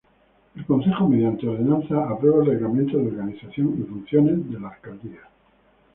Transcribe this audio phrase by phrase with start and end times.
[0.55, 5.29] El concejo mediante ordenanza, aprueba el Reglamento de Organización y Funciones de la Alcaldía.